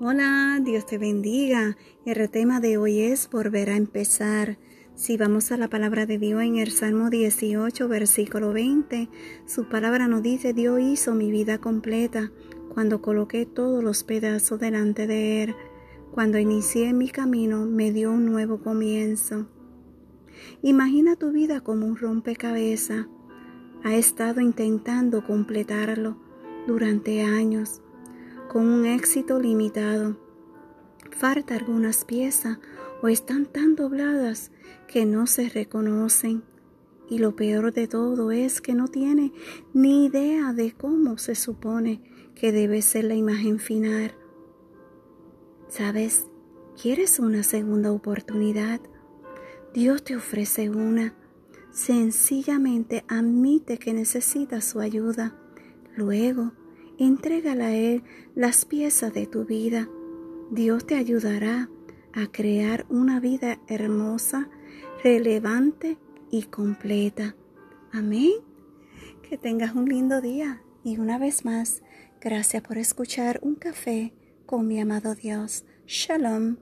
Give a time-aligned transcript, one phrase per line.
[0.00, 1.76] Hola, Dios te bendiga.
[2.06, 4.56] El tema de hoy es volver a empezar.
[4.94, 9.08] Si vamos a la palabra de Dios en el Salmo 18, versículo 20,
[9.44, 12.30] su palabra nos dice, Dios hizo mi vida completa
[12.72, 15.56] cuando coloqué todos los pedazos delante de Él.
[16.12, 19.48] Cuando inicié mi camino, me dio un nuevo comienzo.
[20.62, 23.06] Imagina tu vida como un rompecabezas.
[23.82, 26.22] Ha estado intentando completarlo
[26.68, 27.82] durante años
[28.48, 30.16] con un éxito limitado.
[31.10, 32.58] Falta algunas piezas
[33.02, 34.50] o están tan dobladas
[34.86, 36.42] que no se reconocen.
[37.10, 39.32] Y lo peor de todo es que no tiene
[39.72, 42.02] ni idea de cómo se supone
[42.34, 44.12] que debe ser la imagen final.
[45.68, 46.26] ¿Sabes?
[46.80, 48.80] ¿Quieres una segunda oportunidad?
[49.74, 51.14] Dios te ofrece una.
[51.70, 55.36] Sencillamente admite que necesitas su ayuda.
[55.96, 56.52] Luego,
[56.98, 58.02] Entrégale a Él
[58.34, 59.88] las piezas de tu vida.
[60.50, 61.68] Dios te ayudará
[62.12, 64.48] a crear una vida hermosa,
[65.04, 65.98] relevante
[66.30, 67.36] y completa.
[67.92, 68.32] Amén.
[69.28, 71.82] Que tengas un lindo día y una vez más,
[72.20, 74.12] gracias por escuchar un café
[74.46, 75.64] con mi amado Dios.
[75.86, 76.56] Shalom.